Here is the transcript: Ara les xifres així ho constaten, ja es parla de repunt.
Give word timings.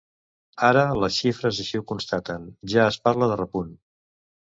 Ara 0.67 0.85
les 1.01 1.19
xifres 1.23 1.59
així 1.63 1.81
ho 1.81 1.85
constaten, 1.91 2.47
ja 2.73 2.87
es 2.93 2.99
parla 3.09 3.29
de 3.33 3.37
repunt. 3.43 3.71